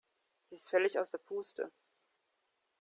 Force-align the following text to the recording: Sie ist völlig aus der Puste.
Sie 0.49 0.55
ist 0.55 0.67
völlig 0.67 0.97
aus 0.97 1.11
der 1.11 1.19
Puste. 1.19 1.71